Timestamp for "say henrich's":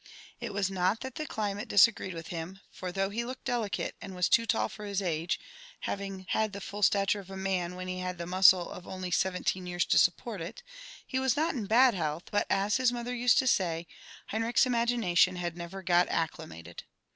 13.45-14.65